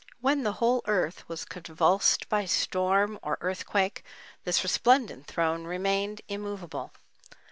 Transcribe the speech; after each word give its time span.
When 0.19 0.41
the 0.41 0.53
whole 0.53 0.81
earth 0.87 1.29
was 1.29 1.45
convulsed 1.45 2.27
by 2.27 2.45
storm 2.45 3.19
or 3.21 3.37
earthquake 3.39 4.03
this 4.45 4.63
resplendent 4.63 5.27
throne 5.27 5.65
remained 5.65 6.21
immovable. 6.27 6.91